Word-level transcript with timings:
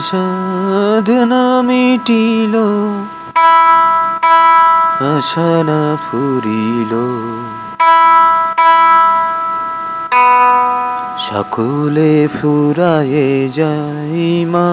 সাধনা 0.00 1.44
মিটিল 1.62 2.54
আশানা 5.12 5.82
ফুরিল। 6.04 6.92
সকলে 11.18 12.28
ফুরায়ে 12.36 13.48
যাই 13.48 14.44
মা 14.52 14.68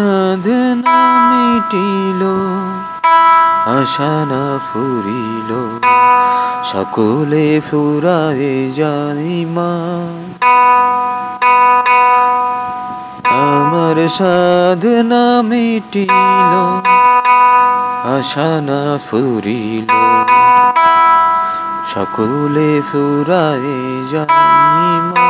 সাধনা 0.00 1.00
মিটিল 1.30 2.22
আশানা 3.78 4.44
ফুরিল, 4.68 5.50
সকলে 6.72 7.46
ফুরায়ে 7.68 8.54
যাই 8.78 9.34
মা। 9.54 9.72
আমার 13.46 13.96
সাধনা 14.18 15.24
মিটিল 15.50 16.54
আশানা 18.16 18.80
ফুরিল, 19.06 19.90
সকলে 21.92 22.70
ফুরায় 22.88 23.70
যাই 24.12 24.88
মা। 25.08 25.29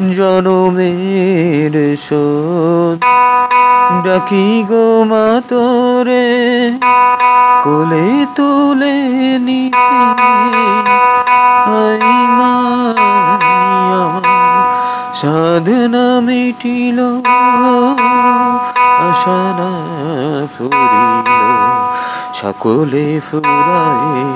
জনমের 0.00 1.74
শোধ। 2.06 2.98
ডাকি 4.04 4.48
গো 4.70 4.86
মা 5.10 5.26
তোরে, 5.48 6.28
কোলে 7.64 8.08
তুলে 8.36 8.96
নিতে 9.38 9.90
আই 11.78 12.06
মা, 12.38 12.54
সাধনা 15.14 16.06
মিটিল 16.26 16.98
আশানা 19.08 19.70
ফুরিল। 20.54 21.28
সকলে 22.40 23.06
ফুরায় 23.26 24.26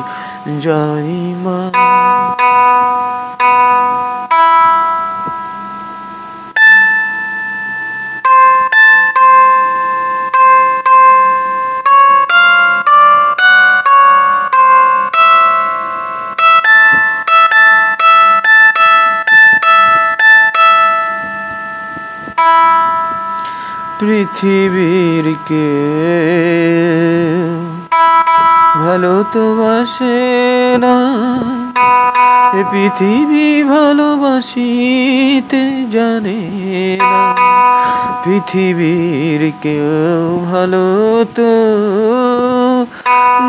যাই 0.65 1.15
মা। 1.45 1.59
পৃথিবীর 24.09 25.37
কে? 25.49 25.69
ভালো 28.79 29.25
তো 29.33 29.57
বাসে 29.61 30.19
না, 30.79 30.97
এ 32.59 32.61
পৃথিবী 32.73 33.63
ভালোবাসিতে 33.73 35.63
জানে 35.91 36.41
না। 37.01 37.35
পৃথিবীর 38.25 39.53
কেউ 39.63 40.41
ভালো 40.53 40.85
তো 41.37 41.51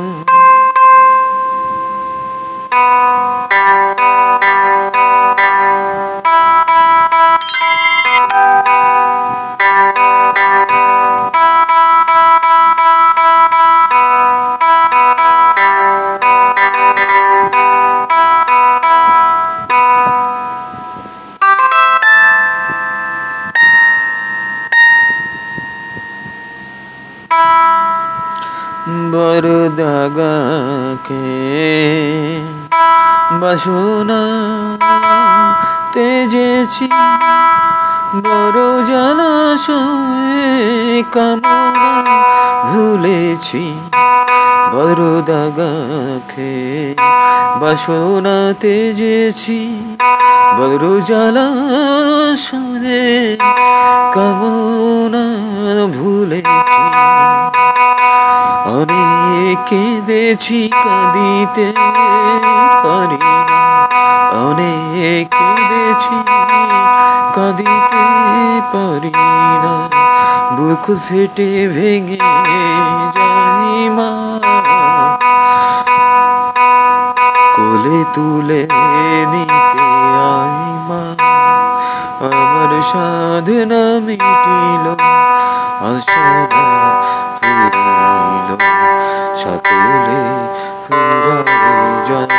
দাগাকে 29.75 31.27
বাসনা 33.39 34.23
তেজেছি 35.93 36.85
বড় 38.23 38.59
শুয়ে 39.57 41.03
কামনা 41.11 41.91
ভুলেছি 42.69 43.63
বড় 44.73 45.05
দাগাকে 45.21 46.53
বাসনা 47.61 48.37
তেজেছি 48.59 49.59
বড় 50.57 50.87
জলাশয়ে 51.05 53.03
কামনা 54.13 55.25
ভুলেছি 55.97 56.59
অনেক 58.79 59.57
কেঁদেছি 59.65 60.59
কাঁদিতে 60.83 61.67
পারি 62.83 63.19
অনেক 64.47 65.23
কেঁদেছি 65.29 66.15
কাঁদিতে 67.35 68.03
পারি 68.73 69.11
না। 69.63 69.73
বুক 70.55 70.85
ফেটে 71.07 71.49
ভেঙে 71.67 72.19
তুলে 78.15 78.61
নিতে 79.31 79.87
আইমা। 80.35 81.01
আমার 82.21 82.71
সাধনা 82.91 83.83
মিটিল 84.05 84.85
আশা 85.89 86.27
ফুরিল 87.39 88.49
সকলে 89.41 90.21
ফুরাবে 90.83 91.75
যায় 92.07 92.38